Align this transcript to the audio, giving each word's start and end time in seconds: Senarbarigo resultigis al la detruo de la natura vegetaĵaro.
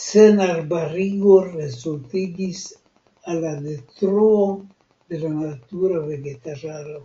Senarbarigo 0.00 1.32
resultigis 1.46 2.62
al 3.32 3.42
la 3.46 3.52
detruo 3.66 4.46
de 5.10 5.22
la 5.26 5.34
natura 5.42 6.00
vegetaĵaro. 6.14 7.04